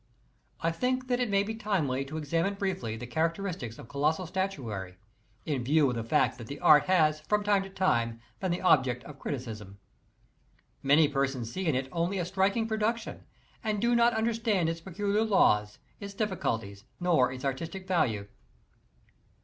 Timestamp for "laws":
15.23-15.77